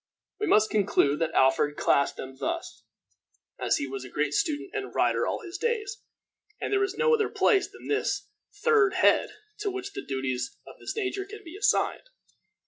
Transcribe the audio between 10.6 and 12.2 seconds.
of this nature can be assigned.